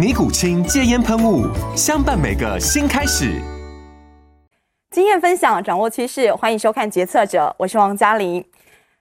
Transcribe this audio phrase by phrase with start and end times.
[0.00, 1.46] 尼古清戒烟喷雾，
[1.76, 3.38] 相伴每个新开始。
[4.90, 8.42] 经验分享，掌握趋势，欢迎收看《决策者》，我是王嘉玲。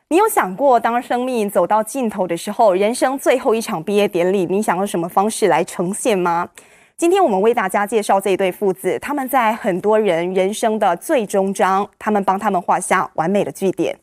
[0.10, 6.50] 你有想过，当生命走到尽头的时候，人生最后一场毕业典礼，你想用什么方式来呈现吗？
[6.98, 13.98] 今天我们为大家介绍这一对父子，他们在很多人人生的最终章，他们帮他们画下完美的句点。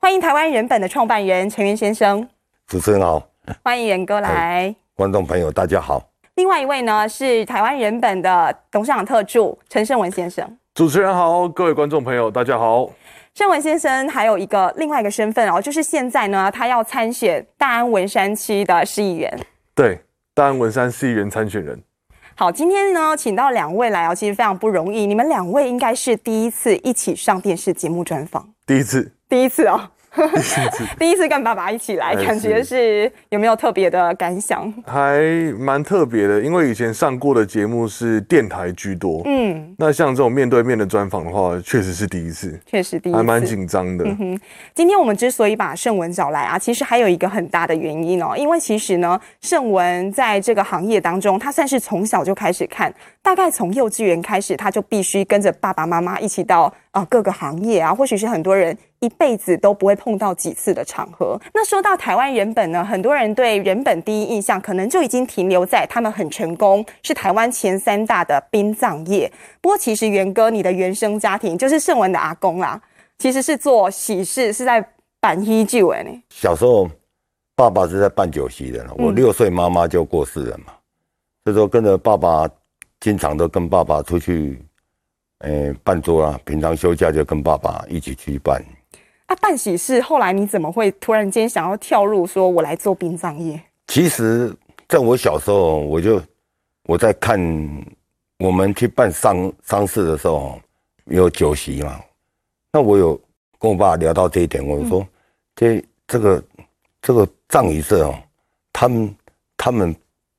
[0.00, 2.28] 欢迎台湾人本的创办人陈元先生。
[2.66, 3.22] 主持人好，
[3.62, 4.74] 欢迎元哥来。
[4.96, 6.09] 观众朋友大家好。
[6.40, 10.42] 另外一位呢是台湾人本的董事长特助陈胜文先生。
[10.72, 12.90] 主持人好，各位观众朋友大家好。
[13.34, 19.30] 胜文先生还有一个另外一个身份哦，就是现在呢他要参选大安文山区的市议员。
[19.74, 20.00] 对，
[20.32, 21.78] 大安文山市议员参选人。
[22.36, 25.04] 好，今天呢，请到两位来哦，其实非常不容易。
[25.04, 29.78] 你们两位应该是第一次一起上电视节目专访，第一次，第一次哦。
[30.98, 34.72] 第一次跟爸爸一起来，感觉是有没有特别的感想？
[34.84, 35.20] 还
[35.58, 39.22] 蛮特别的，因为以前上过的节目是电台居多。
[39.24, 44.04] 嗯，那像这种面对面的专访的话，确实是第一次，确实第一次，还蛮紧张的。
[44.04, 44.40] 嗯哼，
[44.74, 52.92] 今天我们之所以把盛文找来啊，其实还有一个很大的原因哦，因为其实呢，盛文在这个行业当中，他算是从小就开始看，
[53.22, 58.76] 大概从幼稚园开始，他就必须跟着爸爸妈妈一起到啊各个行业啊，或许是很多人。
[59.00, 61.40] 一辈子都不会碰到几次的场合。
[61.52, 69.30] 那说到台湾人本呢，很多人对人本第一印象可能就已经停留在他们很成功，是台湾前三大的殡葬业。
[69.60, 72.80] 不过其实元哥，你的原生家庭就是盛文的阿公啦，
[73.18, 74.86] 其实是做喜事，是在
[75.18, 76.22] 办喜酒诶。
[76.28, 76.88] 小时候
[77.56, 80.74] 爸爸是在办酒席的，我六岁妈妈就过世了嘛，
[81.44, 82.46] 所以说跟着爸爸，
[83.00, 84.62] 经常都跟爸爸出去，
[85.38, 88.62] 诶办桌啊，平常休假就跟爸爸一起去办。
[89.30, 93.62] 啊，办喜事，后来你怎么会突然间想要跳入说，我来做殡葬业？
[93.86, 94.52] 其实，
[94.88, 96.20] 在我小时候，我就
[96.82, 97.38] 我在看
[98.40, 100.60] 我们去办丧丧事的时候，
[101.04, 102.00] 有酒席嘛。
[102.72, 103.14] 那我有
[103.56, 105.06] 跟我爸聊到这一点，我说，
[105.54, 106.44] 这这个
[107.00, 108.18] 这个葬仪社哦，
[108.72, 109.16] 他们
[109.56, 109.94] 他们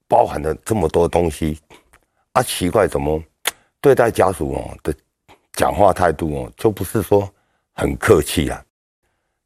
[0.06, 1.58] 包含了这么多东西，
[2.34, 3.24] 啊，奇怪，怎么
[3.80, 4.94] 对待家属哦的
[5.54, 7.26] 讲话态度哦，就不是说
[7.72, 8.62] 很客气啊。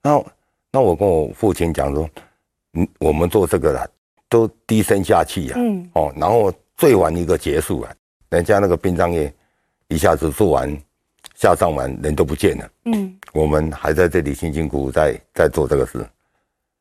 [0.06, 0.24] 那
[0.72, 2.08] 那我跟我父亲讲说，
[2.74, 3.88] 嗯，我们做这个啦，
[4.30, 7.92] 都低声下气啊，嗯，哦，然后最晚一个结束啊，
[8.30, 9.34] 人家那个殡葬业
[9.88, 10.72] 一下子做完，
[11.34, 16.08] 下葬完人都不见了，嗯，我们还在这里辛辛苦苦在在做这个事，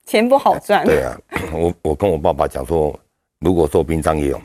[0.04, 0.84] 钱不好赚。
[0.84, 1.18] 对啊，
[1.54, 2.94] 我我跟我爸爸讲说，
[3.38, 4.42] 如果做殡葬业哦，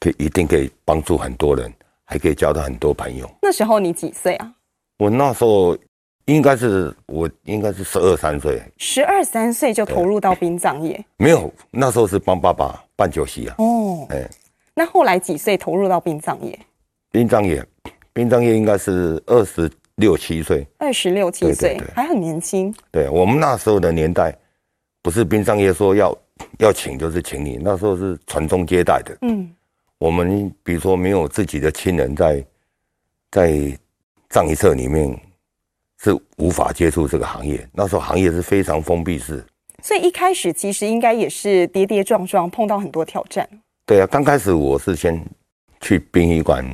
[0.00, 1.72] 可以一定可以帮助很多人，
[2.04, 3.30] 还可以交到很多朋友。
[3.40, 4.52] 那时候你几岁啊？
[4.98, 5.78] 我那时候。
[6.26, 11.04] 应该是我应该是十二三岁，十二三岁就投入到殡葬业？
[11.18, 13.54] 没有，那时候是帮爸爸办酒席啊。
[13.58, 14.28] 哦，哎，
[14.74, 16.58] 那后来几岁投入到殡葬业？
[17.12, 17.64] 殡葬业，
[18.12, 22.74] 殡葬业应该是二十六七岁，二十六七岁还很年轻。
[22.90, 24.36] 对，我们那时候的年代，
[25.02, 26.12] 不是殡葬业说要
[26.58, 29.16] 要请就是请你，那时候是传宗接代的。
[29.22, 29.48] 嗯，
[29.98, 32.44] 我们比如说没有自己的亲人在
[33.30, 33.78] 在
[34.28, 35.16] 葬仪社里面。
[35.98, 39.42] 是无法接触这个行业，那时候行业是非常封闭式，
[39.82, 43.48] 所以一开始其实应该也是跌跌撞撞，碰到很多挑战。
[43.86, 45.18] 对啊，刚开始我是先
[45.80, 46.64] 去殡仪馆，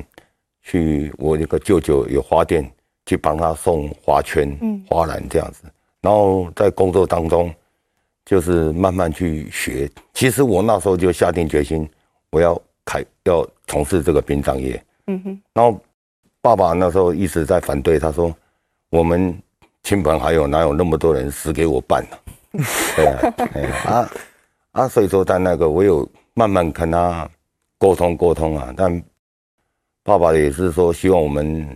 [0.61, 2.69] 去我那个舅舅有花店，
[3.05, 4.57] 去帮他送花圈、
[4.89, 5.63] 花篮这样子。
[6.01, 7.53] 然后在工作当中，
[8.25, 9.89] 就是慢慢去学。
[10.13, 11.89] 其实我那时候就下定决心，
[12.29, 14.83] 我要开要从事这个殡葬业。
[15.07, 15.41] 嗯哼。
[15.53, 15.79] 然后
[16.41, 18.35] 爸爸那时候一直在反对，他说。
[18.93, 19.35] 我们
[19.81, 22.17] 亲朋好友哪有那么多人死给我办呢？
[22.95, 24.11] 对啊，啊
[24.71, 27.27] 啊，所以说在那个我有慢慢跟他
[27.79, 29.03] 沟通沟通啊，但
[30.03, 31.67] 爸爸也是说希望我们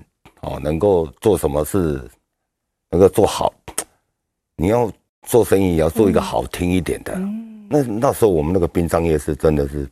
[0.42, 2.00] 哦，能够做什么事，
[2.92, 3.52] 能够做好。
[4.56, 4.92] 你要
[5.24, 7.16] 做生意，也要做一个好听一点的。
[7.16, 9.90] 嗯、那那时候我们那个殡葬业是真的是，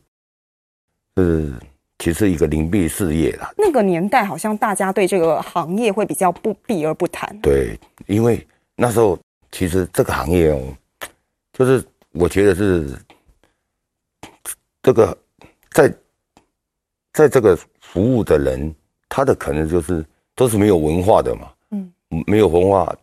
[1.17, 1.53] 是
[1.99, 3.51] 其实一个灵璧事业啦。
[3.57, 7.37] 那个年代好像大家对这个行业会比较不避而不谈。
[7.41, 8.45] 对，因为
[8.75, 9.17] 那时候
[9.51, 10.61] 其实这个行业哦，
[11.53, 12.97] 就是我觉得是
[14.83, 15.17] 这个
[15.71, 15.93] 在
[17.13, 18.73] 在这个服务的人，
[19.09, 20.05] 他的可能就是
[20.35, 21.51] 都是没有文化的嘛。
[21.71, 21.91] 嗯，
[22.27, 22.95] 没有文化，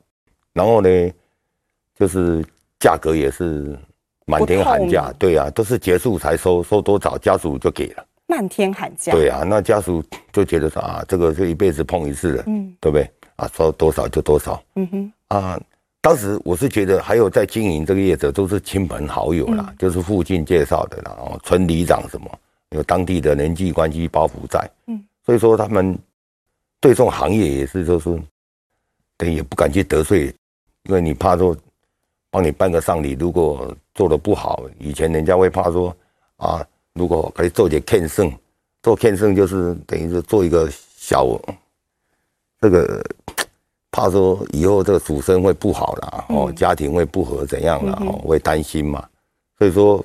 [0.52, 0.88] 然后呢？
[1.94, 2.44] 就是
[2.80, 3.78] 价格也是
[4.26, 10.02] 满天喊价，对啊，都是结束才收，收多少家属就给了，漫天喊价，对啊，那家属
[10.32, 13.10] 就觉得说啊，这个就一辈子碰一次了，嗯，对不对？
[13.36, 15.60] 啊，说多少就多少，嗯哼，啊，
[16.00, 22.30] 当时我是觉得还有在经营这个业者都是亲朋好友啦，嗯、就是附近介绍的啦，哦，村里长什么
[22.70, 25.98] 有当地的人际关系包袱在，嗯，所以说他们
[26.80, 28.18] 对这种行业也是就是
[29.16, 30.34] 等于也不敢去得罪，
[30.84, 31.56] 因为你怕说。
[32.34, 35.94] 帮你办个丧礼，如果做的不好，以前人家会怕说
[36.38, 38.32] 啊，如果可以做点献圣，
[38.82, 41.26] 做献圣就是等于是做一个小，
[42.60, 43.04] 这个
[43.90, 49.06] 怕说以后这个主生会不好了哦，家庭会不和怎样了哦，会担心嘛，
[49.58, 50.04] 所以说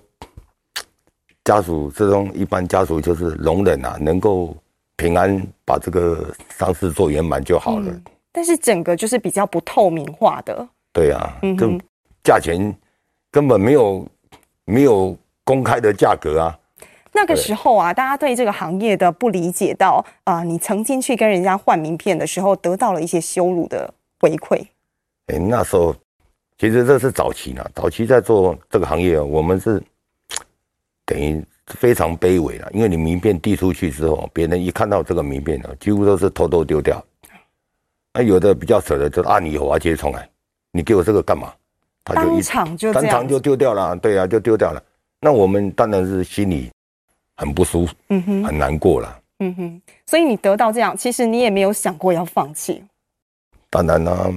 [1.43, 4.55] 家属这种一般家属就是容忍啊，能够
[4.95, 8.01] 平安把这个丧事做圆满就好了。
[8.31, 10.67] 但是整个就是比较不透明化的。
[10.93, 11.79] 对啊，就。
[12.23, 12.75] 价钱
[13.31, 14.05] 根本没有
[14.65, 16.59] 没有公开的价格啊！
[17.17, 24.63] 那个时候啊，大家对这个行业的不理解到啊，你曾经去跟人家换名片的时候，得到了一些羞辱的回馈。
[25.25, 25.95] 哎，那时候
[26.59, 29.81] 其实这是早期呢，早期在做这个行业，我们是
[31.07, 37.03] 等于非常卑微了，因为你名片递出去之后，别人一看到这个名片呢，几乎都是偷偷丢掉。
[38.13, 40.29] 那有的比较舍得，就啊，你以后我要接着重来，
[40.71, 41.51] 你给我这个干嘛？
[42.03, 44.81] 他就一当场就当场就丢掉了，对啊，就丢掉了。
[45.19, 46.71] 那我们当然是心里
[47.37, 49.81] 很不舒服，嗯哼，很难过了，嗯哼。
[50.05, 52.83] 所以你得到这样，其实你也没有想过要放弃。
[53.69, 54.29] 当然啦，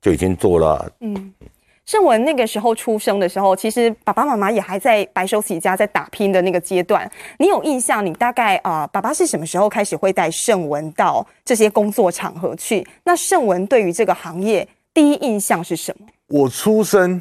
[0.00, 0.92] 就已经做了。
[1.00, 1.32] 嗯，
[1.84, 7.10] 胜文那个时候出生的时候，其实爸爸妈妈也还在白手起家，在打拼的那个阶段。
[7.38, 8.04] 你有印象？
[8.04, 12.86] 你大概啊、呃，爸爸是什么时候开始会带胜文到这些工作场合去？
[13.04, 16.06] 那胜文对于这个行业第一印象是什么？
[16.28, 17.20] 我出生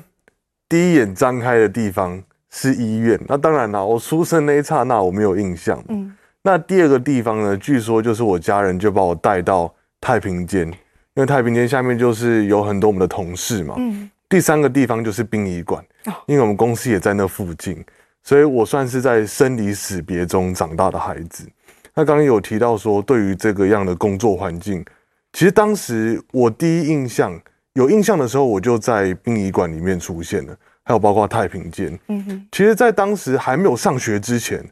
[0.70, 5.82] 第一眼张开的地方是医院，那当然啦，我出生那一刹那我没有印象。
[5.88, 6.14] 嗯，
[6.44, 10.76] 那第二个地方呢，据说就是我家人就把我带到太平间，因
[11.16, 13.76] 为太平间下面就是有很多我们的同事嘛。
[13.78, 15.84] 嗯，第三个地方就是殡仪馆，
[16.26, 17.84] 因为我们公司也在那附近，
[18.24, 21.48] 所以我算是在生离死别中长大的孩子。
[21.94, 24.84] 那刚刚有提到说，对于这个样的工作环境，
[25.34, 27.40] 其实当时我第一印象。
[27.76, 30.54] 有印象的时候，我就在殡仪馆里面出现了，
[30.84, 31.98] 还有包括太平间。
[32.08, 34.64] 嗯哼，其实，在当时还没有上学之前，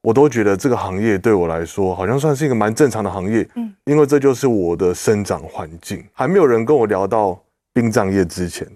[0.00, 3.46] 我都觉得这个行业对我来说，好像算是一个蛮正常的行业。
[3.56, 6.04] 嗯，因为这就是我的生长环境。
[6.12, 7.38] 还没有人跟我聊到
[7.72, 8.66] 殡葬业之前，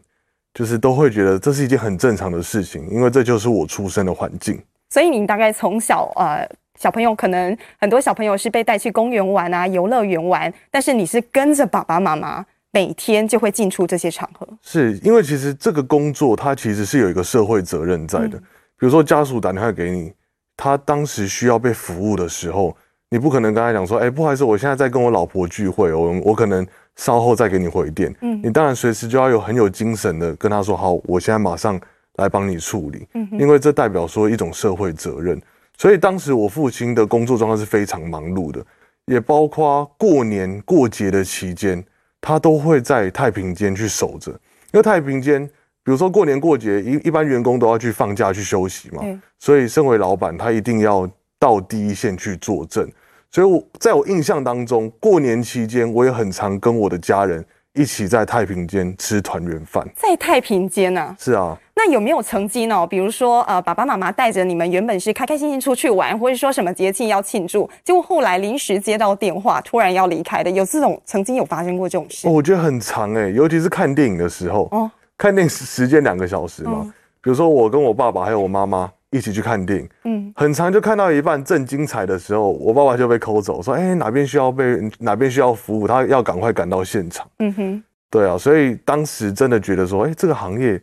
[0.52, 4.60] 就是都会觉得这是一件很正常的事情，因为这就是我出生的环境。
[4.90, 6.44] 所以，你大概从小呃，
[6.78, 12.44] 小朋友可能很多小朋友是被带去公园玩啊、游乐园玩，但是你是跟着爸爸妈妈。
[12.72, 18.38] 每天就会进出这些场合，是因为其实这个工作它其实是有一个社会责任在的。
[18.38, 18.42] 嗯、
[18.78, 20.12] 比如说家属打电话给你，
[20.56, 22.76] 他当时需要被服务的时候，
[23.10, 31.80] 你不可能跟他讲说：“哎、欸，不好意思，我现在在跟我老婆聚会，我我可能稍后再给你回电。”嗯，你当然随时就要有很有精神的跟他说：“好，我现在马上
[32.18, 35.40] 来帮你处理。”嗯，因为这代表说一种社会责任。
[35.76, 38.64] 所以当时我父亲的工作状态是非常忙碌的，
[39.06, 41.84] 也包括过年过节的期间。
[42.20, 44.30] 他都会在太平间去守着，
[44.72, 45.44] 因为太平间，
[45.82, 51.08] 比如说过年过节，一一般员工都要去放假去休息嘛，嗯、所以身为老板，他一定要
[51.38, 52.86] 到第一线去作证。
[53.30, 59.88] 所以我在我印象当中，过年期间，我也很常跟我的家人一起在太平间吃团圆饭。
[59.96, 61.16] 在太平间呢、啊？
[61.18, 61.58] 是啊。
[61.82, 62.86] 那有没有曾经哦？
[62.86, 72.28] 比如说，呃，爸爸妈妈带着你们原本是开开心心出去玩，或者说什么节庆要庆祝，结果后来临时接到电话，突然要离开的，有这种曾经有发生过这种事？
[72.28, 74.68] 我觉得很长哎，尤其是看电影的时候。
[74.72, 76.80] 哦，看电影时间两个小时嘛。
[76.82, 90.78] 嗯、比如说，我跟我爸爸还有我妈妈一起去看电影，嗯，很长，就看到一半正精彩的时候，我爸爸就被抠走，说：“哎、欸，哪边需要被哪边需要服务，他要赶快赶到现场。”嗯哼，对啊，所以当时真的觉得说：“哎、欸，这个行业。”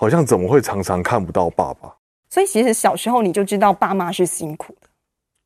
[0.00, 1.94] 好像怎么会常常看不到爸爸？
[2.30, 4.88] 所以其实小时候你就知道爸妈是辛苦的。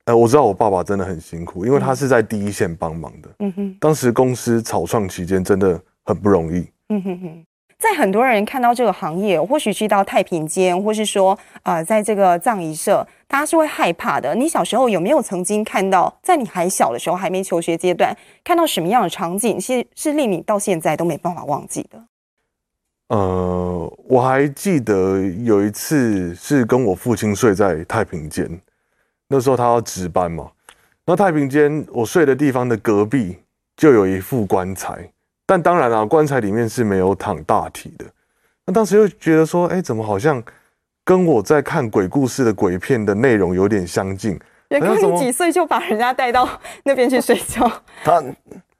[0.04, 3.28] 呃，我知道我爸爸真的很辛苦，因为他是在第一线帮忙的。
[3.40, 6.64] 嗯哼，当时公司草创期间真的很不容易。
[6.90, 7.44] 嗯哼哼。
[7.80, 14.36] 在很多人看到这个行业，或许去到太平间，或是说，呃，在这个葬仪社，大家是会害怕的。
[14.36, 22.00] 你小时候有没有曾经看到，在你还小的时候，还没求学阶段，看到什么样的场景，是是令你到现在都没办法忘记的？
[23.08, 28.48] 呃，我还记得有一次是跟我父亲睡在太平间，
[29.28, 30.50] 那时候他要值班嘛，
[31.06, 33.38] 那太平间我睡的地方的隔壁
[33.76, 35.10] 就有一副棺材。
[35.46, 38.06] 但当然啊，棺材里面是没有躺大体的。
[38.64, 40.42] 那当时又觉得说，哎，怎么好像
[41.04, 44.40] 跟我在看鬼故事的鬼片的内容有点相近？
[44.70, 46.48] 也可你几岁就把人家带到
[46.84, 47.70] 那边去睡觉？
[48.02, 48.24] 他，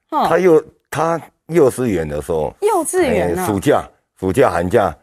[0.08, 3.86] 他幼他幼稚园的时候，幼稚园啊，暑假、
[4.24, 4.94] 暑假、寒假。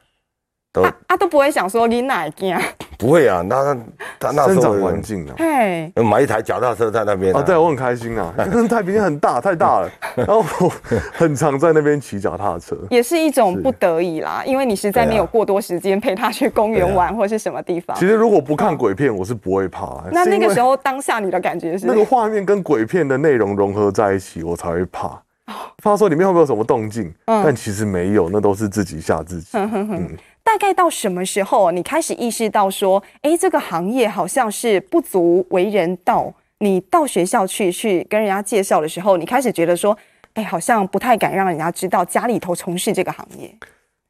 [0.73, 2.57] 都啊，啊都不会想说你哪一件？
[2.97, 3.75] 不会啊，那
[4.17, 8.33] 他那时候环境啊，嘿，买一台脚踏车在那边啊，对我很开心啊，
[8.69, 10.71] 太平间很大，太大了， 然后我
[11.11, 17.95] 很常在那边骑脚踏车，也是一种不得已啦，因为你实在没有过多时间陪他去公园玩或是什么地方。
[17.97, 20.01] 其实如果不看鬼片，我是不会怕。
[20.09, 21.85] 那那个时候当下你的感觉是？
[21.85, 25.21] 那个画面跟鬼片的内容融合在一起，我才会怕。
[25.83, 27.13] 怕说里面会不会有什么动静？
[27.25, 29.49] 但其实没有，那都是自己吓自己。
[29.53, 30.09] 嗯。
[30.43, 36.33] 大概到什么时候你开始意识到说，哎，这个行业好像是不足为人道？
[36.57, 39.97] 你到学校去去跟人家介绍的时候，你开始觉得说，
[40.33, 43.51] 哎，好像不太敢让人家知道家里头从事这个行业。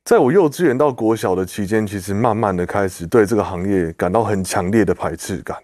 [0.04, 5.58] 在我幼稚园到国小的期间，其实慢慢的开始对这个行业感到很强烈的排斥感，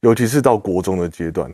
[0.00, 1.52] 尤其是到国中的阶段，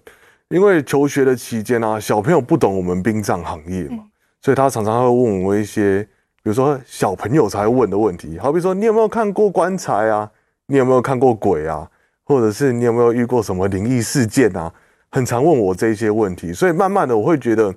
[0.48, 4.04] 因为求学的期间啊，小朋友不懂我们殡葬行业嘛，
[4.40, 6.06] 所以他常常会问我一些。
[6.42, 10.30] 比如说小朋友才问的问题，好比说你有没有看过棺材啊？
[10.68, 11.90] 你有没有看过鬼啊？
[12.22, 14.72] 或者是你有没有遇过什么灵异事件啊？
[15.10, 17.74] 很常问我这些问题，所以慢慢的我会觉得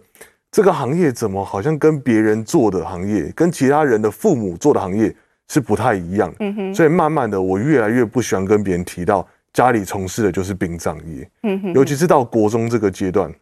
[0.52, 5.16] 这个行业怎么好像跟别人做的行业，跟其他人的父母做的行业
[5.48, 6.32] 是不太一样。
[6.40, 6.76] 嗯哼。
[6.76, 11.30] 所以慢慢的我越来越不喜欢跟别人提到家里从事的就是殡葬业。
[11.44, 11.74] 嗯哼。
[11.74, 13.34] 尤其是到国中这个阶段，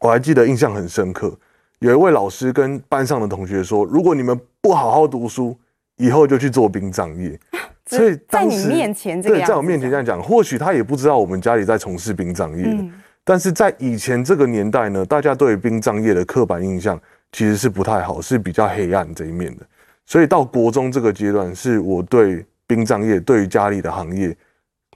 [0.00, 1.36] 我还记得印象很深刻。
[1.80, 5.56] 有一位老师跟班上的同学说：“如果你们不好好读书，
[5.96, 7.38] 以后就去做殡葬业。
[7.86, 12.64] ”所以在你面前这样，对，在我面前这样讲，或许他也不知道我们家里在从事殡葬业。
[12.66, 12.92] 嗯，
[13.24, 17.00] 但是在以前这个年代呢，大家对殡葬业的刻板印象
[17.32, 19.64] 其实是不太好，是比较黑暗这一面的。
[20.04, 24.36] 所以到国中这个阶段，是我对殡葬业、对于家里的行业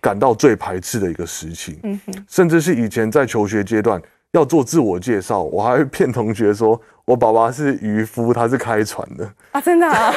[0.03, 1.79] 感到最排斥的一个时期。
[1.85, 3.99] 嗯哼，甚至是以前在求学阶段。
[4.33, 9.61] 要做自我介绍，我还会骗同学说我爸爸是渔夫，他是开船的啊！
[9.61, 10.11] 真的啊，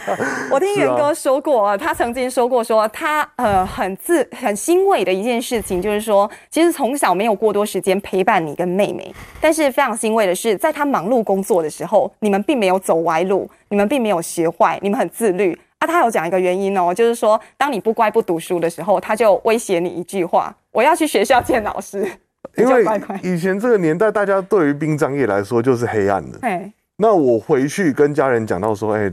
[0.52, 15.86] 我听元哥说过，啊、他曾经说过，说他呃很自很欣慰的一件事情，就是说其实从小没有过多时间陪伴你跟妹妹，但是非常欣慰的是，在他忙碌工作的时候，你们并没有走歪路，你们并没有学坏，你们很自律啊。
[15.86, 22.06] 他有讲一个原因哦，就是说当你不乖不读书的时候，他就威胁你一句话：我要去学校见老师。
[22.56, 22.84] 因为
[23.22, 26.38] 以前这个年代，大家对于殡葬业来说就是黑暗的。
[26.96, 29.10] 那我回去跟家人讲到说，哎，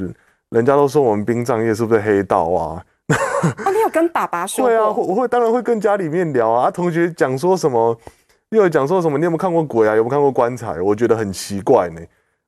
[0.49, 2.83] 人家都说我们殡葬业是不是黑道啊？
[3.65, 4.67] 哦，你有跟爸爸说？
[4.67, 6.69] 对啊，我会当然会跟家里面聊啊。
[6.69, 7.97] 同学讲说什么，
[8.49, 9.95] 又有讲说什么，你有没有看过鬼啊？
[9.95, 10.81] 有没有看过棺材？
[10.81, 12.01] 我觉得很奇怪呢。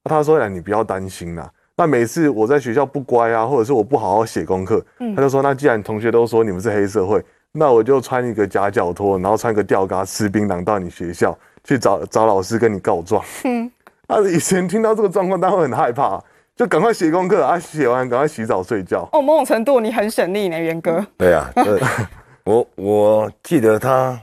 [0.03, 1.49] 他说：“哎，你不要担心啦。”
[1.81, 4.85] 那每次我在学校不乖啊，或者是我不好好写功课，
[5.15, 7.19] 他就说：“那既然同学都说你们是黑社会。”
[7.53, 13.25] 那我就穿一个夹脚拖，然后穿个吊嘎吃槟榔到你学校去找找老师跟你告状。
[13.45, 13.71] 嗯，
[14.07, 16.23] 他以前听到这个状况，他会很害怕，
[16.55, 19.09] 就赶快写功课啊，写完赶快洗澡睡觉。
[19.11, 21.03] 哦，某种程度你很省力呢，元哥。
[21.17, 21.51] 对啊，
[22.45, 24.21] 我我记得他，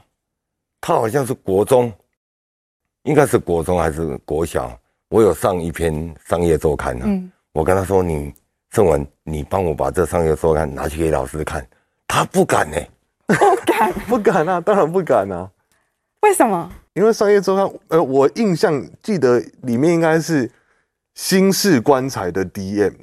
[0.81, 1.93] 他好像是国中，
[3.03, 4.71] 应该是国中还是国小，
[5.09, 7.05] 我有上一篇商业周刊呢。
[7.09, 8.33] 嗯，我跟他说：“你
[8.71, 11.67] 盛文，你帮我把这商业周刊拿去给老师看。”
[12.07, 12.77] 他不敢呢。
[13.27, 14.61] 不敢， 不敢啊！
[14.61, 15.51] 当然不敢啊！
[16.23, 16.71] 为什么？
[16.95, 20.51] 因为商业周刊，呃，我印象记得里面应该是
[21.15, 22.95] 新式棺材的 DM，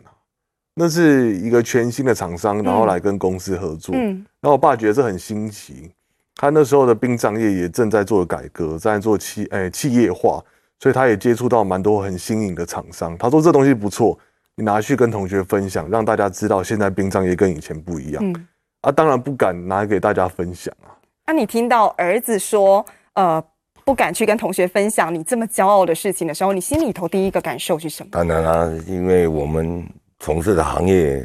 [0.74, 3.94] 那是一个全新的厂商，然后来跟公司合作。
[3.96, 5.92] 嗯，然后我爸觉得这很新奇，
[6.36, 10.44] 他那时候的殡葬业也正在做改革，正在做企，哎，企业化，
[10.80, 13.16] 所以他也接触到蛮多很新颖的厂商。
[13.18, 18.24] 他说这东西不错，你拿去跟同学分享，让大家知道现在殡葬业跟以前不一样。
[18.24, 18.48] 嗯。
[18.82, 20.94] 啊、当然不敢拿给大家分享啊。
[21.26, 23.44] 那、啊、你听到儿子说，呃，
[23.84, 28.10] 不敢去跟同学分享你这么骄傲的事情的时候，你心里头第一个感受是什么？
[28.12, 29.84] 当然啦、啊，因为我们
[30.20, 31.18] 从事的行业，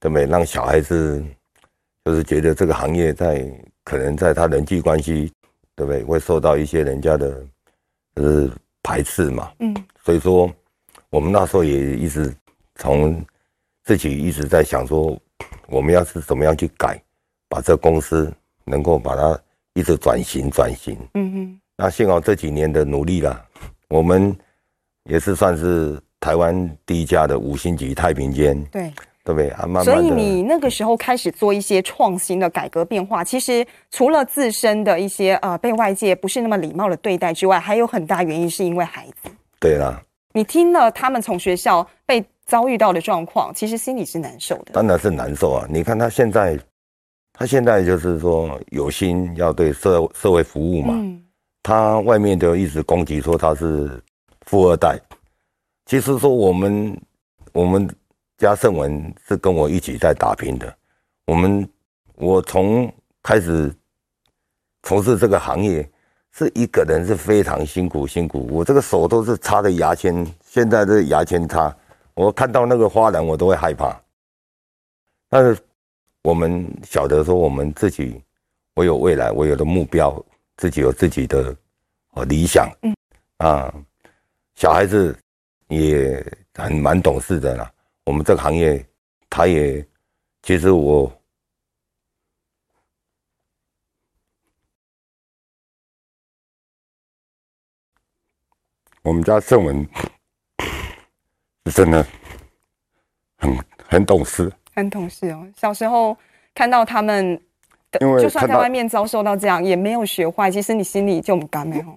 [0.00, 0.24] 对不对？
[0.24, 1.22] 让小孩子
[2.04, 3.44] 就是觉得这个行业在
[3.84, 5.30] 可能在他人际关系
[5.76, 6.02] 对不对？
[6.02, 7.46] 会受到一些人家的，
[8.14, 8.50] 呃，
[8.82, 9.52] 排斥嘛。
[9.58, 10.50] 嗯，所以说，
[11.10, 12.34] 我们那时候也一直
[12.76, 13.24] 从
[13.84, 15.18] 自己一直在想说，
[15.68, 17.00] 我们要是怎么样去改，
[17.48, 18.32] 把这公司
[18.64, 19.38] 能够把它
[19.74, 20.96] 一直转型转型。
[21.14, 21.60] 嗯哼。
[21.76, 23.44] 那幸好这几年的努力了，
[23.88, 24.36] 我们
[25.04, 28.62] 也是算是台湾第一家的五星级太平间。
[28.66, 28.92] 对。
[29.24, 29.50] 对不对？
[29.50, 29.84] 啊，慢慢。
[29.84, 39.30] 所以你那个时候开始做一些创新的改革变化，其实除了自身的一些呃被外界不是那么礼貌的对待之外，还有很大原因是因为孩子。
[39.60, 40.02] 对啦。
[40.32, 44.72] 你听了他们从学校被遭遇到的状况，其实心里是难受的。
[44.72, 45.66] 当然是难受啊！
[45.70, 46.58] 你看他现在，
[47.32, 50.94] 他现在就是说有心要对社社会服务嘛。
[50.96, 51.22] 嗯。
[51.62, 54.02] 他外面都一直攻击说他是
[54.46, 54.98] 富二代，
[55.86, 57.00] 其实说我们
[57.52, 57.88] 我们。
[58.38, 60.74] 家盛文是跟我一起在打拼的。
[61.26, 61.68] 我们，
[62.16, 63.72] 我从开始
[64.82, 65.88] 从事这个行业，
[66.32, 68.48] 是一个人是非常辛苦辛苦。
[68.50, 71.72] 我这个手都是插的牙签，现在这牙签插，
[72.14, 74.00] 我看到那个花篮我都会害怕。
[75.28, 75.58] 但是
[76.22, 78.22] 我们晓得说，我们自己，
[78.74, 80.24] 我有未来，我有的目标，
[80.56, 81.56] 自己有自己的
[82.10, 82.70] 呃理想。
[82.82, 82.94] 嗯
[83.38, 83.74] 啊，
[84.54, 85.18] 小孩子
[85.68, 87.72] 也很蛮懂事的啦。
[88.04, 88.86] 我们这个行业，
[89.28, 89.84] 他也
[90.42, 91.10] 其实我，
[99.02, 99.84] 我们家盛文
[101.66, 102.06] 是真的
[103.38, 105.46] 很很懂事，很懂事哦。
[105.56, 106.16] 小时候
[106.54, 107.40] 看到他们，
[108.00, 110.50] 因为就算在外面遭受到这样，也没有学坏。
[110.50, 111.94] 其实你心里就很甘美哦。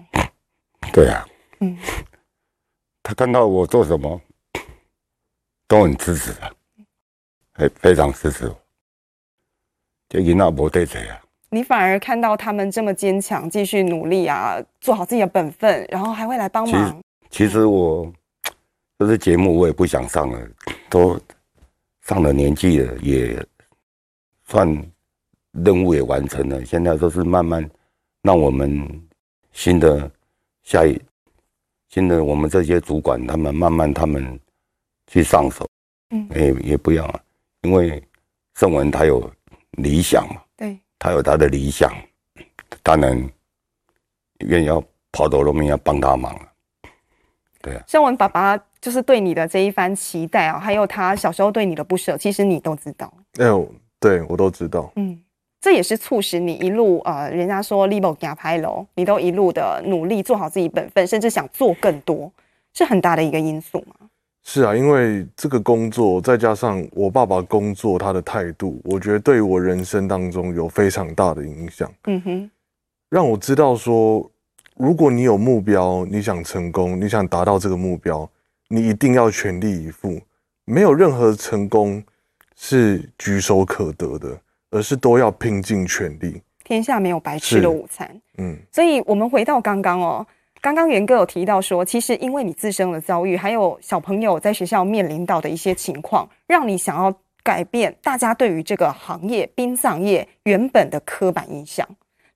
[0.93, 1.25] 对啊，
[1.59, 1.77] 嗯，
[3.03, 4.21] 他看到我做什么。
[5.67, 6.55] 都很支持的，
[7.55, 8.55] 非非常支持我。
[10.07, 11.19] 这囡仔没得罪啊。
[11.49, 17.01] 你反而看到他们这么坚强，继续努力啊，做好自己的本分，然后还会来帮忙。
[17.31, 18.13] 其实我
[19.05, 20.49] 这些节目我也不想上了，
[20.89, 21.19] 都
[22.01, 23.45] 上了年纪了，也
[24.45, 24.67] 算
[25.51, 26.65] 任务也完成了。
[26.65, 27.69] 现在都是慢慢
[28.21, 29.07] 让我们
[29.51, 30.11] 新的
[30.63, 30.99] 下一
[31.89, 34.39] 新的我们这些主管他们慢慢他们。
[35.07, 35.69] 去上手，
[36.09, 37.07] 嗯，也也不要，
[37.61, 38.03] 因为
[38.55, 39.31] 盛文他有
[39.73, 41.93] 理想嘛，对，他有他的理想，
[42.81, 43.15] 当然
[44.39, 46.51] 愿意要抛头露面要帮他忙了，
[47.61, 47.83] 对啊。
[47.87, 53.11] 盛文爸爸就是对你的这一番期待啊，还有他小时候对你的不舍，其实你都知道。
[53.39, 53.67] 哎呦，
[53.99, 54.91] 对我都知道。
[54.95, 55.19] 嗯，
[55.59, 62.31] 这也是促使你一路呃，人家说立某加拍楼，你都一路的努力做好自己本分，甚至想做更多，
[62.75, 64.07] 是很大的一个因素嘛。
[64.43, 71.91] 是啊，因为这个工作，再加上我爸爸工作他的态度，我觉得对我人生当中有非常大的影响。
[72.03, 72.51] 嗯哼，
[73.09, 74.29] 让我知道说，
[74.77, 78.29] 如果你有目标，你想成功，你想达到这个目标，
[78.67, 80.21] 你一定要全力以赴。
[80.65, 82.03] 没有任何成功
[82.55, 84.39] 是举手可得的，
[84.71, 86.41] 而是都要拼尽全力。
[86.63, 88.19] 天下没有白吃的午餐。
[88.39, 90.25] 嗯，所以我们回到刚刚哦。
[90.61, 101.87] 刚刚元哥有提到说，其实因为你自身的遭遇，还有小朋友在学校面临到的一些情况，让你想要改变大家对于这个行业殡葬业原本的刻板印象。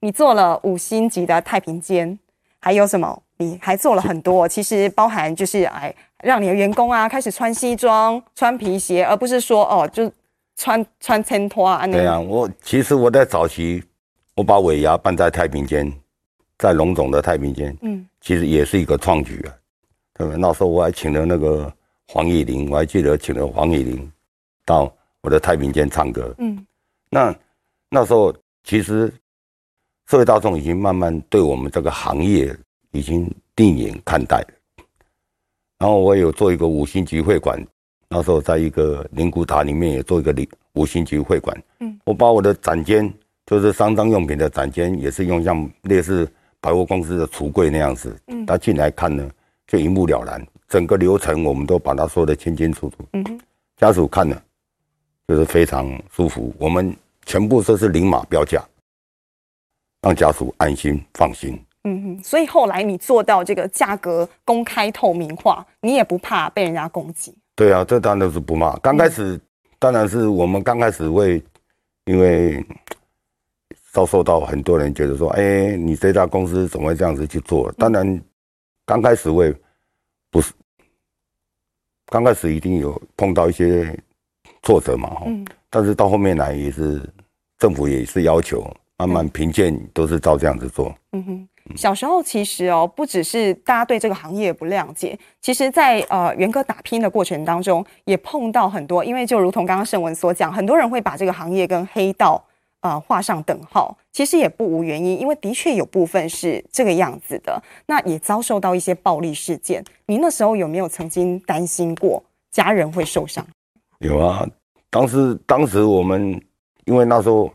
[0.02, 2.20] 你做了五星级的太平间，
[2.60, 3.24] 还有什么？
[3.38, 10.12] 你还做了很多，其实包含就是哎，让你的员工啊开始穿西装、穿皮鞋，而不是说哦就
[10.55, 11.86] 穿穿衬托啊。
[11.88, 13.84] 对啊，我其实我在早期，
[14.36, 15.91] 我把尾牙办在太平间。
[16.62, 19.55] 在龙总的太平间，嗯，其实也是一个创举啊，
[20.13, 20.38] 对不对？
[20.38, 21.73] 那时候我还请了那个
[22.10, 24.12] 黄义玲，我还记得请了黄义玲
[24.65, 26.65] 到我的太平间唱歌，嗯，
[27.10, 27.34] 那
[27.89, 29.10] 那时候其实
[30.08, 32.53] 社会大众已经慢慢对我们这个行业
[32.91, 34.47] 已经另眼看待了。
[35.80, 37.60] 然后我也有做一个五星级会馆，
[38.08, 40.36] 那时候在一个灵骨塔里面也做一个
[40.74, 43.12] 五星级会馆，嗯，我把我的展间
[43.46, 46.30] 就是丧葬用品的展间，也是用像类似。
[46.62, 49.32] 百货公司的橱柜那样子，嗯，他进来看呢，
[49.65, 53.39] 就一目了然，整个流程我们都把它说得清清楚楚，嗯哼，
[53.78, 54.44] 家属看了
[55.26, 56.94] 就是非常舒服，我们
[57.26, 58.62] 全部都是零码标价，
[60.02, 67.36] 让家属安心放心，嗯哼，所以后来你做到这个价格公开透明化，你也不怕被人家攻击？
[67.56, 69.42] 对啊，这当然是不骂，刚开始、嗯、
[69.78, 71.44] 当然是我们刚开始会
[72.06, 72.65] 因为。
[73.92, 78.22] 遭受到很多人觉得说：“哎，你这家公司怎么会这样子去做？”当然，
[78.86, 79.52] 刚开始会
[80.30, 80.54] 不是，
[82.06, 84.00] 刚开始一定有碰到一些
[84.62, 85.24] 挫折嘛。
[85.26, 85.44] 嗯。
[85.72, 87.02] 但是到后面来也是，
[87.58, 88.63] 政府也是要求
[88.96, 90.96] 慢慢评鉴都是照这样子做。
[91.13, 102.43] 嗯哼，小时候其实哦，不只是大家对这个行业不谅解，其实在呃元哥打拼的过程当中，也碰到很多，因为就如同刚刚胜文所讲，很多人会把这个行业跟黑道
[102.82, 109.84] 呃画上等号，其实也不无原因，因为的确有部分是这个样子的，那也遭受到一些暴力事件。
[110.08, 113.45] 您那时候有没有曾经担心过家人会受伤？
[113.99, 114.47] 有啊，
[114.89, 116.41] 当时当时我们
[116.86, 117.51] 因为那时候。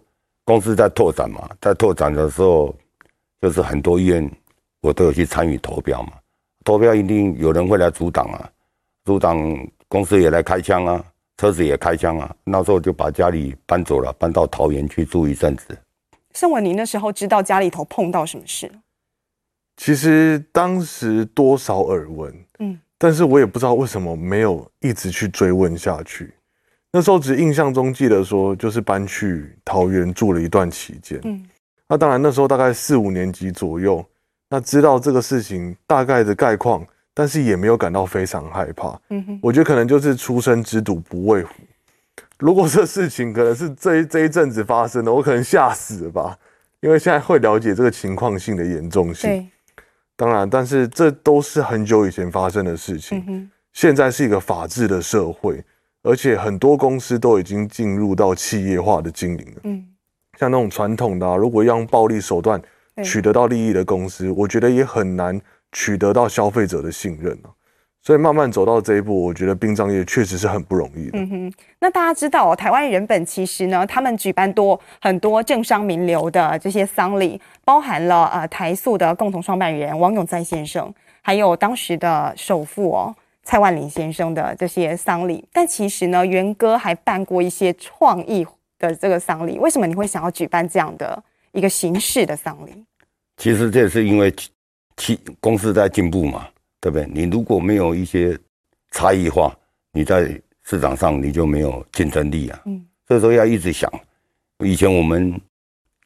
[0.46, 2.66] 公司在拓展嘛，在拓展的时候，
[3.44, 4.26] 就是很多医院
[4.80, 6.12] 我都有去参与投标嘛。
[6.64, 8.50] 投标一定有人会来阻挡啊，
[9.04, 9.38] 阻挡
[9.86, 11.04] 公司也来开枪啊，
[11.36, 12.34] 车子也开枪啊。
[12.42, 15.76] 那时候就把家里搬走了，搬到桃园去住一阵子。
[16.32, 18.72] 盛文，你那时候知道家里头碰到什么事？
[19.76, 26.32] 其实当时多少耳闻，嗯，但是我也不知道为什么没有一直去追问下去。
[26.90, 31.20] 那时候只印象中记得说，就是搬去桃园住了一段期间。
[31.24, 31.44] 嗯，
[31.94, 34.04] 那当然那时候大概四五年级左右，
[34.50, 39.00] 那知道这个事情大概的概况，但是也没有感到非常害怕。
[39.10, 41.52] 嗯哼，我觉得可能就是初生之犊不畏虎。
[42.40, 46.36] 如果这事情可能是这一这一阵子发生的，我可能吓死了吧。
[46.80, 49.30] 因为现在会了解这个情况性的严重性。
[49.30, 49.46] 对，
[50.16, 53.18] 当然，但是这都是很久以前发生的事情。
[53.18, 55.62] 嗯哼，现在是一个法治的社会。
[56.02, 59.60] 而且很多公司都已经进入到企业化的经营了。
[59.62, 59.86] 嗯，
[60.36, 62.60] 像那种传统的，啊，如果要用暴力手段
[63.02, 65.40] 取得到利益的公司，我觉得也很难
[65.72, 67.50] 取得到消费者的信任啊。
[68.02, 71.18] 所以慢慢走到这一步，我觉得殡葬业确实是很不容易的。
[71.18, 80.92] 嗯哼，那大家知道哦，台湾人本其实呢，他们举办多很多政商名流的这些丧礼，包含了呃台塑的共同创办人王永在先生，
[81.22, 83.14] 还有当时的首富哦。
[83.46, 88.42] 蔡万林先生的这些丧礼，但其实呢，元哥还办过一些创意
[88.78, 89.58] 的这个丧礼。
[89.58, 92.84] 为什么你会想要举办这样的一个形式的丧礼？
[93.36, 94.34] 其实这也是因为
[94.96, 96.48] 其公司在进步嘛，
[96.80, 97.06] 对不对？
[97.12, 98.38] 你如果没有一些
[98.90, 99.54] 差异化，
[99.92, 102.62] 你在市场上你就没有竞争力啊。
[102.66, 103.90] 嗯，所以说要一直想。
[104.64, 105.38] 以前我们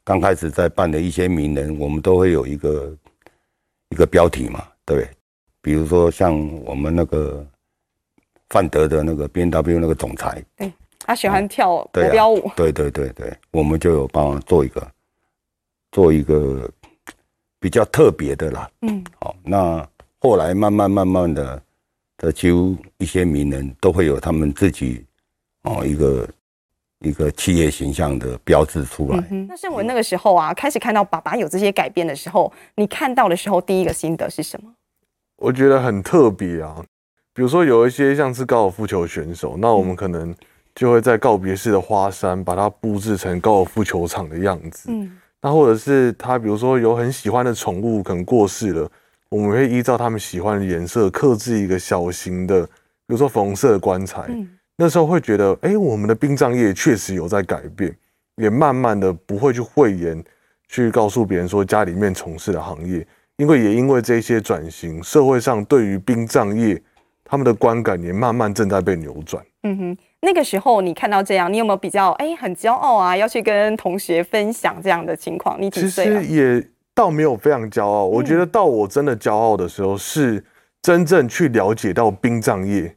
[0.03, 2.97] 刚开始在办的一些名人，我们都会有一个
[3.89, 5.09] 一个标题嘛，对不对？
[5.61, 7.45] 比如说像我们那个
[8.49, 10.73] 范德的那个 BMW 那个总裁，对，
[11.05, 14.91] 他喜欢跳国标舞，对对对对，我们就有帮他做一个
[15.91, 16.69] 做一个
[17.59, 18.69] 比较特别的啦。
[18.81, 19.87] 嗯，好，那
[20.19, 21.61] 后来慢慢慢慢的，
[22.17, 25.03] 这几乎一些名人都会有他们自己
[25.63, 26.29] 哦一个
[26.99, 29.23] 一个企业形象的标志出来。
[29.47, 34.71] 那胜文那个时候啊，开始看到爸爸有这些改变的时候，你看到的时候第一个心得是什么？
[35.37, 36.83] 我觉得很特别啊，
[37.33, 40.35] 比如说有一些像是高尔夫球选手，那我们可能
[40.79, 44.89] 就会在告别式的花山把它布置成高尔夫球场的样子。
[44.89, 45.11] 嗯，
[45.41, 48.89] 那或者是他比如说有很喜欢的宠物可能过世了，
[49.27, 52.69] 我们会依照他们喜欢的颜色刻制一个小型的，比
[53.07, 54.23] 如说粉红色的棺材。
[54.29, 57.93] 嗯，那时候会觉得，哎，我们的殡葬业确实有在改变，
[58.37, 60.23] 也慢慢的不会去讳言，
[60.69, 63.05] 去告诉别人说家里面从事的行业。
[63.35, 66.81] 因为也因为这些转型，社会上对于殡葬业
[67.29, 69.45] 他们的观感也慢慢正在被扭转。
[69.63, 73.15] 嗯哼，那个时候你看到这样，你有没有比较哎很骄傲啊？
[73.15, 75.61] 要去跟同学分享这样的情况？
[75.61, 76.21] 你几岁啊？
[76.21, 78.05] 其实也倒没有非常骄傲。
[78.05, 80.43] 我觉得到我真的骄傲的时候，是
[80.81, 82.95] 真正去了解到殡葬业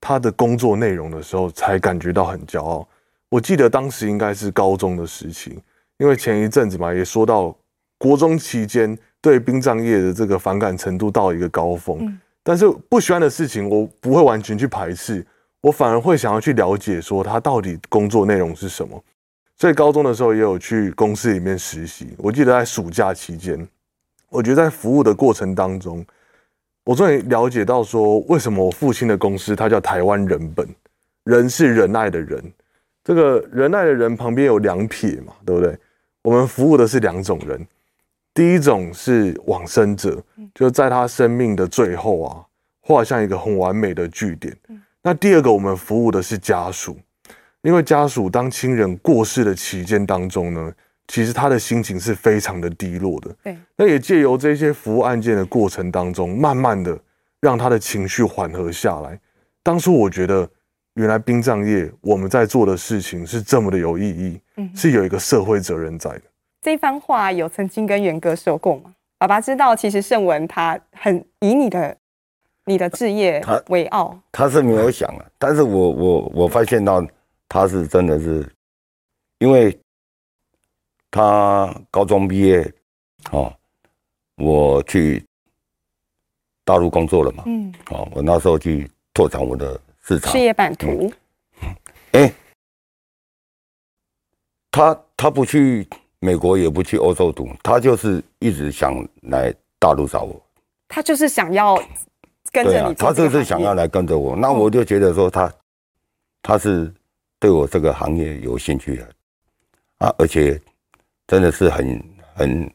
[0.00, 2.88] 他的工作内容的时候，才感觉到很骄傲。
[3.30, 5.58] 我记得当时应该是高中的时期，
[5.98, 7.56] 因为前一阵子嘛，也说到
[7.96, 8.98] 国中期间。
[9.20, 15.22] 对殡葬业的这个反感程度到一个高峰，嗯，但是不喜欢的事情我不会完全去排斥，
[15.60, 18.98] 我反而会想要去了解说他到底工作内容是什么。
[19.54, 22.14] 所以高中的时候也有去公司里面实习。
[22.16, 23.68] 我记得在暑假期间，
[24.30, 26.02] 我觉得在服务的过程当中，
[26.84, 30.66] 我终于了解到说为什么我父亲的公司它叫台湾人本，
[31.24, 32.42] 人是仁爱的人，
[33.04, 35.76] 这个仁爱的人旁边有两撇嘛，对不对？
[36.22, 37.60] 我们服务的是两种人。
[38.38, 40.22] 第一种是往生者，
[40.54, 42.46] 就在他生命的最后啊，
[42.82, 44.56] 画像一个很完美的句点。
[45.02, 46.96] 那第二个，我们服务的是家属，
[47.62, 50.72] 因为家属当亲人过世的期间当中呢，
[51.08, 53.34] 其实他的心情是非常的低落的。
[53.42, 56.96] 对，那也借由这些服务案件的过程当中，慢慢的
[57.40, 59.18] 让他的情绪缓和下来。
[59.64, 60.48] 当初我觉得，
[60.94, 64.40] 原来殡葬业我们在做的事情是这么的有意义，
[64.76, 66.22] 是有一个社会责任在的。
[66.60, 68.94] 这番话有曾经跟元哥说过吗？
[69.18, 71.96] 爸爸知道，其实盛文他很以你的
[72.64, 74.16] 你的置业为傲。
[74.30, 77.04] 他是没有想啊，但是我我我发现到
[77.48, 78.48] 他是真的是，
[79.38, 79.76] 因为
[81.10, 82.72] 他高中毕业，
[83.32, 83.52] 哦，
[84.36, 85.24] 我去
[86.64, 91.10] 大陆工作了嘛，嗯，哦，我那时候去拓展我的市场，事业版图，
[91.60, 91.74] 哎、
[92.12, 92.34] 嗯欸，
[94.70, 95.88] 他他不去
[96.20, 100.40] 美国，也不去欧洲读，他就是一直想来大陆找我，
[100.88, 101.80] 他就是想要
[102.50, 105.52] 跟着你，他就是想要来跟着我，那我就觉得说他
[106.42, 106.92] 他是
[107.38, 109.08] 对我这个行业有兴趣的。
[109.98, 110.60] 啊，而且
[111.26, 112.04] 真的是很
[112.34, 112.72] 很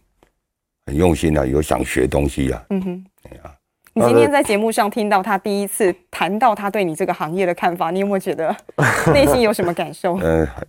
[0.85, 2.65] 很用心啊，有想学东西啊。
[2.69, 3.55] 嗯哼，对啊。
[3.93, 8.53] 你今天在节目上听到他第一次谈到他对你这个行业的看法，你有没有觉得
[9.13, 10.17] 内心有什么感受？
[10.19, 10.67] 嗯， 很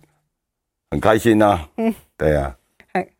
[0.91, 1.67] 很开心呐。
[1.77, 2.55] 嗯，对啊。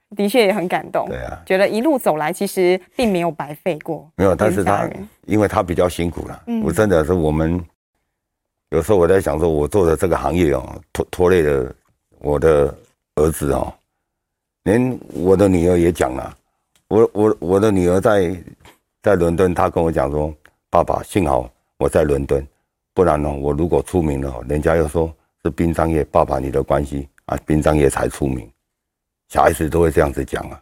[0.10, 1.08] 很的确也很感动。
[1.08, 1.42] 对啊。
[1.46, 4.10] 觉得一路走来其实并没有白费过。
[4.16, 4.90] 没有，但是他
[5.26, 6.44] 因为他比较辛苦了。
[6.48, 6.62] 嗯。
[6.64, 7.64] 我真的是我们
[8.70, 11.76] 有时候我在想说，我做的这个行业哦，拖拖累了
[12.20, 12.76] 我的。
[13.18, 13.74] 儿子哦，
[14.64, 16.38] 连我的女儿也讲了，
[16.90, 18.36] 我我我的女儿在
[19.02, 20.34] 在伦敦，她跟我讲说，
[20.70, 22.46] 爸爸幸好我在伦敦，
[22.94, 25.10] 不然呢，我如果出名了，人家又说
[25.42, 28.46] 是殡葬业爸爸你的关系啊，殡葬业才出名，
[29.36, 30.62] 小孩子都会这样子讲啊。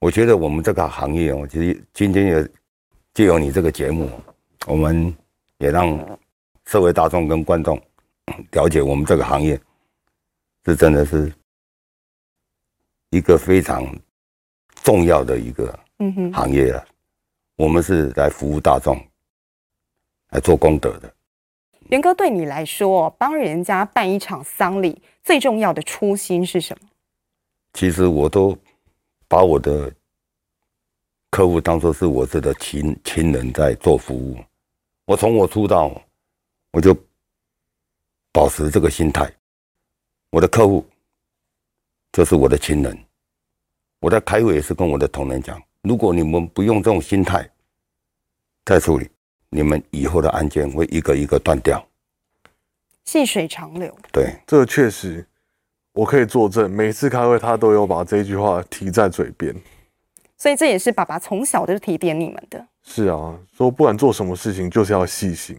[0.00, 2.50] 我觉得我们这个行业哦，其实今天也
[3.14, 4.10] 借由你这个节目，
[4.66, 5.14] 我们
[5.58, 5.96] 也让
[6.64, 7.80] 社会大众跟观众
[8.50, 9.60] 了解我们这个行业
[10.64, 11.32] 这真的是。
[13.10, 13.86] 一个非常
[14.82, 15.72] 重要的一个
[16.34, 16.84] 行业了，
[17.56, 19.00] 我们是来服务大众，
[20.30, 21.10] 来做功德的。
[21.88, 26.88] 元哥，对你来说，帮人家办一场丧礼，最重要的初心是什么？
[27.76, 28.56] 其实我都
[29.28, 29.92] 把我的
[31.30, 34.42] 客户当作是我这的亲亲人在做服务。
[35.04, 36.02] 我从我出道，
[36.72, 36.96] 我就
[38.32, 39.30] 保持这个心态，
[40.30, 40.84] 我的客户。
[42.12, 42.98] 就是我的亲人，
[44.00, 47.46] 我在开会也是跟我的同仁讲，如果你们不用这种心态
[48.64, 49.06] 在处理，
[49.50, 51.86] 你们以后的案件会一个一个断掉，
[53.04, 53.94] 细水长流。
[54.10, 55.28] 对，这确实
[55.96, 59.54] 我可以作证，每次开会他都有把这句话提在嘴边，
[60.36, 62.62] 所以这也是爸爸从小就提点你们的。
[62.84, 65.56] 是啊，说不管做什么事情，就是要细心。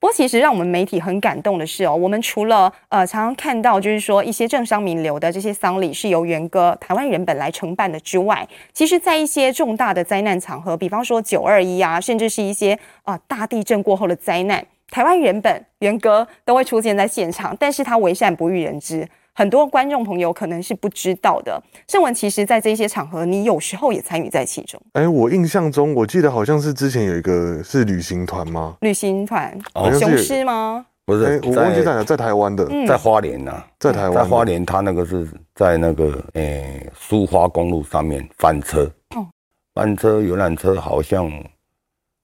[0.00, 19.06] 不过，其实让我们媒体很感动的是哦，我们除了呃常常看到就是说一些政商名流的这些丧礼是由元哥台湾人本来承办的之外，其实，在一些重大的灾难场合，比方说九二一啊，甚至是一些啊、呃、大地震过后的灾难，台湾人本元哥都会出现在现场，但是他为善不欲人知。
[19.34, 24.80] 很多观众朋友可能是不知道的，盛文其实，在这些场合，你有时候也参与在其中。
[24.92, 28.76] 哎，我印象中，我记得好像是之前有一个是旅行团吗？
[28.80, 29.58] 旅行团，
[29.98, 30.84] 雄狮吗？
[31.04, 38.84] 不是，我忘记在哪，在台湾的，在花莲呐，在台湾，在花莲，他那个是在那个诶苏花公路上面翻车，
[39.16, 39.26] 哦，
[39.74, 41.30] 翻车游览车好像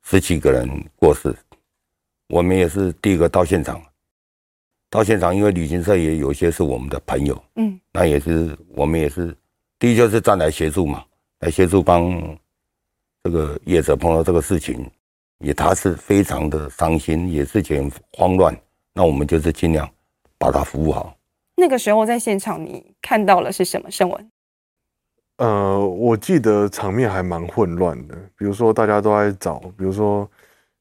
[0.05, 1.35] 十几个人过世，
[2.29, 3.81] 我们也是第一个到现场。
[4.91, 9.37] 到现场，因为旅行社也有些是我们的朋友，嗯，那也是我们也是
[9.79, 11.05] 第一就是站来协助嘛，
[11.41, 12.39] 来协助帮
[13.23, 14.91] 这个业者碰到这个事情，
[15.41, 18.59] 也他是非常的伤心，也是很慌乱，
[18.95, 19.87] 那我们就是尽量
[20.39, 21.15] 把他服务好。
[21.55, 23.91] 那个时候在现场，你看到了是什么？
[23.91, 24.31] 胜文？
[25.37, 30.29] 呃，我记得场面还蛮混乱的，比如说大家都在找，比如说。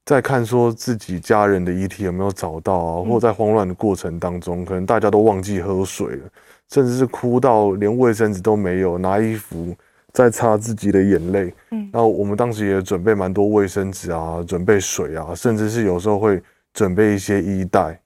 [0.08, 6.30] 在看说自己家人的遗体有没有找到啊，或在慌乱的过程当中，可能大家都忘记喝水了，
[6.70, 9.76] 甚至是哭到连卫生纸都没有，拿衣服
[10.14, 11.54] 在擦自己的眼泪。
[11.72, 16.42] 嗯，然后我们当时也准备蛮多卫生纸啊，准备水啊，甚至是有时候会
[16.74, 18.00] 准备一些衣袋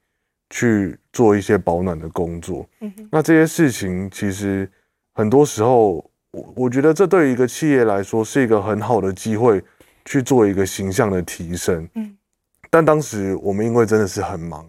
[0.49, 2.67] 去做一些保暖的工作。
[2.79, 4.67] 嗯，那这些事情其实
[5.13, 9.63] 很多时候，我我觉得这对于一个企业来说是一个很好的机会。
[10.05, 12.15] 去做一个形象的提升，嗯，
[12.69, 14.65] 但当时我们因为真的是很忙，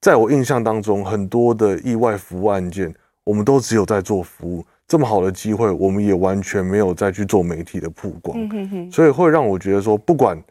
[0.00, 10.42] 在我印象当中，很多的意外服务案件，我们都只有在做服务，这么好的机会，我们也完全没有再去做媒体的曝光，嗯哼哼，所以会让我觉得说，不管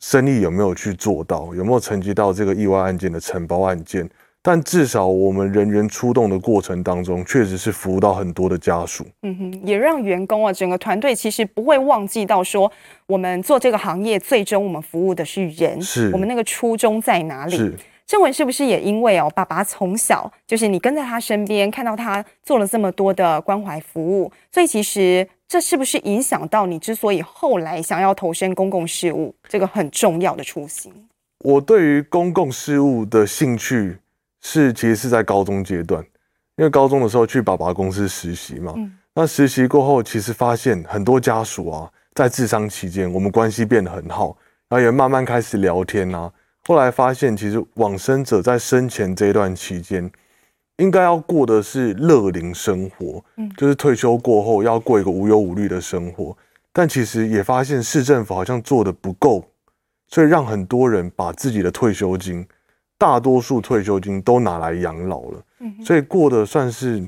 [0.00, 4.08] 生意有没有去做到，有没有承接到这个意外案件的承包案件。
[4.46, 9.04] 但至少我们人员出动的过程当中，确实是服务到很多的家属。
[9.22, 12.70] 嗯哼，也让员工啊，整个团队其实不会忘记到说，
[13.08, 17.56] 我们做这个行业，最终我们服务的是人，是我们那个初衷在哪里？
[17.56, 17.74] 是
[18.06, 30.92] 胜文是不是也因为哦，爸爸从小就是你跟在他身边，看到他做了这么多的关怀服务，所以其实这是不是影响到你之所以后来想要投身公共事务这个很重要的初心？
[31.44, 33.96] 我对于公共事务的兴趣。
[34.48, 36.00] 是，其实是在高中阶段，
[36.54, 44.36] 因为高中的时候去爸爸公司实习嘛，嗯、那实习过后，其实发现很多家属啊，在咨商期间，我们关系变得很好，
[44.68, 46.32] 然后也慢慢开始聊天啊。
[46.64, 50.08] 后来发现，其实往生者在生前这一段期间，
[50.76, 56.36] 应该要过的是乐龄生活，嗯，就是退休过后要过一个无忧无虑的生活。
[56.72, 59.44] 但其实也发现市政府好像做的不够，
[60.06, 62.46] 所以让很多人把自己的退休金，
[62.98, 65.42] 大多数退休金都拿来养老了。
[65.84, 67.06] 所以过得算是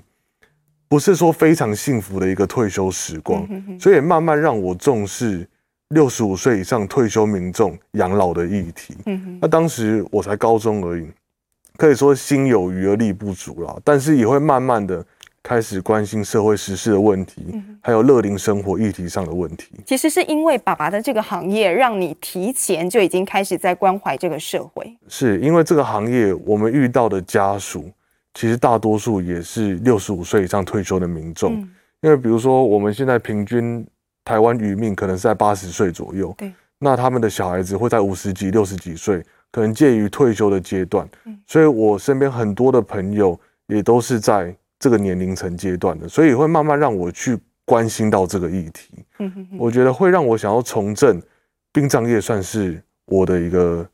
[0.88, 3.46] 不是说非常幸福的一个退休时光，
[3.79, 5.46] 所以也慢慢让我重视
[5.90, 8.96] 六十五岁以上退休民众养老的议题。
[9.40, 11.07] 那当时我才高中而已，
[11.77, 15.05] 可以说心有余而力不足了，但是也会慢慢的
[15.48, 17.42] 开始关心社会时事的问题，
[17.80, 19.70] 还有乐龄生活议题上的问题。
[19.87, 24.94] 其实是因为爸爸的这个行业，让你提前就已经开始在关怀这个社会。
[25.08, 27.90] 是因为这个行业，我们遇到的家属。
[28.34, 31.70] 其实大多数也是六十五岁以上退休的民众，嗯、
[32.02, 33.84] 因为比如说我们现在平均
[34.26, 49.04] 台湾余命可能是在八十岁左右，对，那他们的小孩子会在五十几、六十几岁，可能介于退休的阶段，嗯、所以我身边很多的朋友也都是在这个年龄层阶段的，所以会慢慢让我去关心到这个议题。
[49.18, 51.20] 嗯、哼哼我觉得会让我想要从政，
[51.72, 53.88] 殡葬业算是我的一个。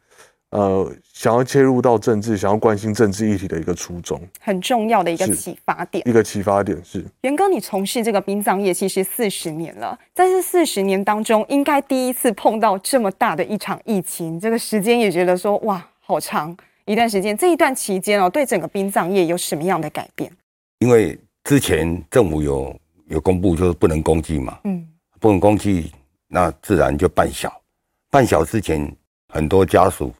[0.50, 6.08] 呃，想要切入到政治，想要关心政治议题的一个初衷，很重要的一个启发点。
[6.08, 17.36] 一个启发点是，元哥，你从事这个殡葬业其实四十年了，在这四十年当中，应该第一次碰到这么大的一场疫情，这个时间也觉得说哇，好长一段时间。
[17.36, 20.30] 这一段期间哦，对整个殡葬业有什么样的改变？
[20.78, 24.87] 因为之前政府有有公布，就是不能公祭嘛，嗯，
[25.20, 25.92] 不能公祭，
[26.28, 27.62] 那自然就办小，
[28.10, 28.94] 办小之前
[29.28, 30.14] 很多家属。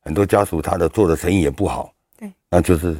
[0.00, 2.96] 很多家属他的做的生意也不好，对，那就是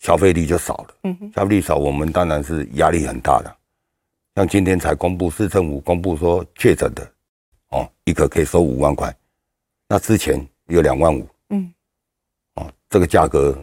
[0.00, 0.94] 消费力就少了。
[1.04, 3.56] 嗯哼，消费力少，我们当然是压力很大的。
[4.34, 7.12] 像今天才公布，市政府公布说确诊的，
[7.68, 9.14] 哦，一个可以收五万块，
[9.86, 11.28] 那之前有两万五。
[11.50, 11.72] 嗯，
[12.54, 13.56] 哦，这个价格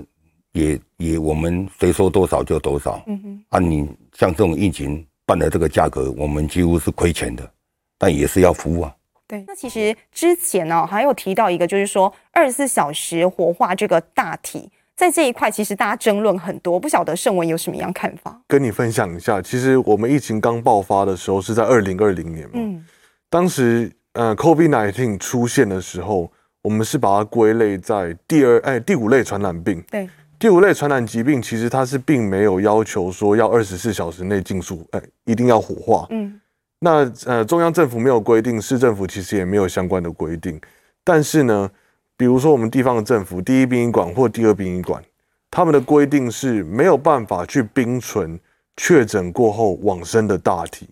[0.60, 3.02] 也也我们谁说多少就多少。
[3.08, 7.50] 嗯哼，啊，你像这种疫情办的这个价格，我们几乎是亏钱的，
[7.98, 8.96] 但也是要服务啊。
[9.28, 18.42] 对，那其实之前呢、哦，还有提到一个，就是说二十四小时活化这个大体，在这一块其实大家争论很多，不晓得盛文有什么样看法？
[18.48, 22.84] 跟你分享一下，其实我们疫情刚爆发的时候是在二零二零年嘛，嗯，
[23.30, 26.32] 当时呃，COVID nineteen 出现的时候，
[26.64, 36.40] 我们是把它归类在第二哎第五类传染病，对，第五类传染疾病，其实它是并没有要求说要二十四小时内尽速哎一定要火化，嗯。
[36.80, 40.58] 那呃，中央政府没有规定，市政府其实也没有相关的规定。
[41.04, 41.70] 但是呢，
[42.16, 45.04] 比如说我们地方的政府，第一殡仪馆或第二殡仪馆，
[45.52, 48.40] 他们的规定是没有办法去冰存
[48.78, 50.88] 确诊过后往生的大体，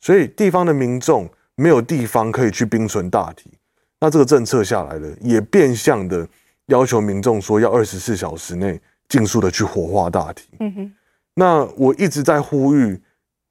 [0.00, 3.50] 所以地方的民众没有地方可以去冰存大体。
[3.98, 6.24] 那这个政策下来了，也变相的
[6.66, 8.80] 要求民众说要二十四小时内
[9.12, 10.48] 尽速的去火化大体。
[10.60, 10.92] 嗯哼。
[11.34, 12.98] 那我一直在呼吁。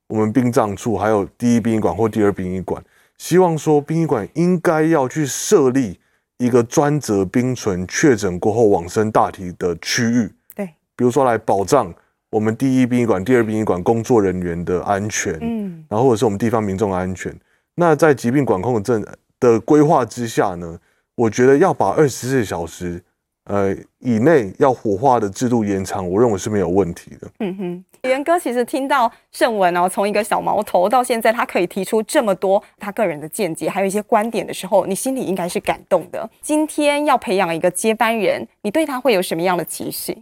[0.08, 2.84] 我们殡葬处还有第一殡仪馆或第二殡仪馆，
[3.17, 5.97] 希望说殡仪馆应该要去设立
[6.38, 10.30] 一个专责冰存确诊过后往生大体的区域。
[10.54, 10.65] 对，
[10.97, 11.93] 比如说来保障
[12.30, 17.34] 我们第一殡仪馆、第二殡仪馆工作人员的安全，嗯，然后或者是我们地方民众的安全。
[17.76, 19.06] 那在疾病管控的政
[19.39, 20.78] 的规划之下呢，
[21.15, 23.02] 我觉得要把二十四小时。
[23.51, 27.29] 呃，以内要火化的制度延长，我认为是没有问题的。
[27.39, 36.29] 嗯哼，元哥其实听到盛文哦，从一个小毛头到现在，他可以提出这么多他个人的见解，还有一些观点的时候，你心里应该是感动的。
[36.41, 40.17] 今天要培养一个接班人，你对他会有什么样的期许？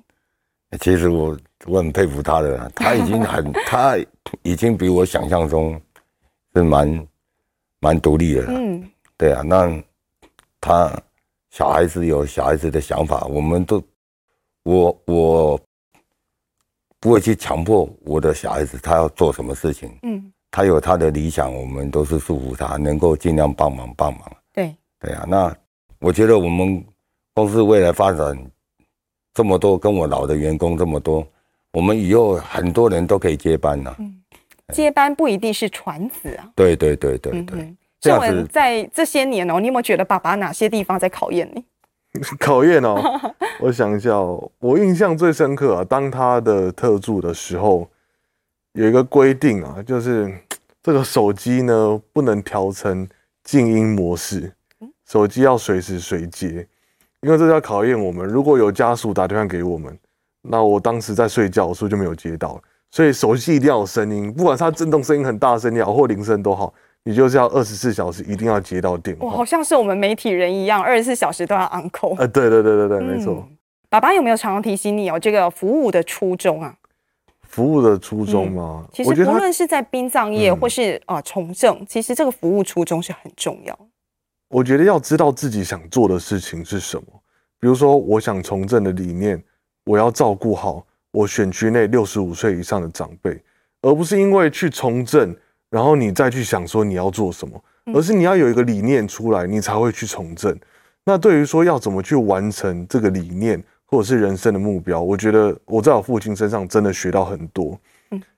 [0.79, 1.37] 其实我
[1.67, 3.95] 我很佩服他的，他已经很， 他
[4.41, 5.79] 已经比我想象中
[6.55, 7.07] 是蛮
[7.79, 8.53] 蛮独立的了。
[8.53, 9.83] 嗯，对啊，那
[10.59, 10.91] 他。
[11.49, 13.83] 小孩子有小孩子的想法，我们都，
[14.63, 15.59] 我我
[16.99, 19.91] 不会去强迫我的小孩子他要做什么事情。
[20.03, 24.31] 嗯，他有他的理想，我们都是祝福他能够尽量帮忙帮忙。
[24.53, 25.55] 对对啊，那
[25.99, 26.85] 我觉得我们
[27.33, 28.51] 公司未来发展
[29.33, 31.25] 这么多，跟我老的员工这么多，
[31.71, 33.95] 我们以后很多人都可以接班了。
[33.99, 34.21] 嗯，
[34.73, 36.51] 接班不一定是传子啊。
[36.55, 41.63] 对对对对对，圣文在这些年哦，你有没有觉得爸爸哪些地方在考验你？
[42.39, 42.97] 考验哦，
[43.61, 47.87] 我想一下哦，我印象最深刻啊，当他的特助的时候，
[48.73, 50.33] 有一个规定啊，就是
[50.81, 53.07] 这个手机呢不能调成
[53.43, 54.51] 静音模式，
[55.05, 56.67] 手机要随时随接，
[57.21, 58.25] 因为这要考验我们。
[58.27, 59.95] 如果有家属打电话给我们，
[60.41, 62.59] 那我当时在睡觉，所以就没有接到。
[62.91, 66.73] 所以手机一定要有声音，不管它震动声音很大声也好，或铃声都好，
[67.03, 69.27] 你就是要二十四小时一定要接到电话。
[69.27, 72.15] 哇，好像是我们媒体人一样，二十四小时都要 on call。
[72.17, 73.45] 呃，对对对对对，没错。
[73.49, 73.57] 嗯，
[73.89, 76.75] 爸爸有没有常常提醒你哦，这个服务的初衷啊？
[77.43, 78.85] 服务的初衷吗？
[78.85, 83.79] 嗯，其实不论是在殡葬业或是啊从政，其实这个服务初衷是很重要。
[84.49, 87.03] 我觉得要知道自己想做的事情是什么。
[87.59, 89.43] 比如说，我想从政的理念，
[89.85, 93.41] 我要照顾好我选区内六十五岁以上的长辈，
[93.81, 95.35] 而不是因为去从政，
[95.69, 97.61] 然后你再去想说你要做什么，
[97.93, 100.57] 而是你要有一个理念出来，你才会去从政。
[101.05, 107.79] 那对于说要怎么去完成这个理念或者是人生的目标，我觉得我在我父亲身上真的学到很多。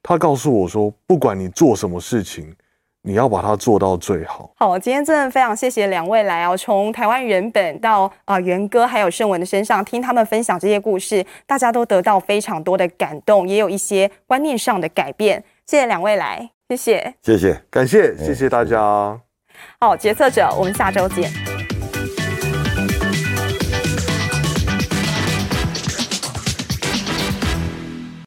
[0.04, 2.54] 他告诉我说，不管你做什么事情。
[3.04, 4.52] 你要把它做到最好。
[4.58, 15.44] 好，今天真的非常谢谢两位来哦，从台湾人本到啊、呃、元哥还有胜文的身上听他们分享这些故事，大家都得到非常多的感动，也有一些观念上的改变。
[15.66, 19.20] 谢谢两位来，谢谢，谢谢，感谢，谢谢大家。
[19.78, 21.51] 好，决策者，我们下周见。